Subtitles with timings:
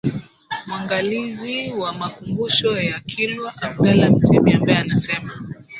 [0.67, 5.33] Mwangalizi wa makumbusho ya Kilwa Abdallah Mtemi ambaye anasema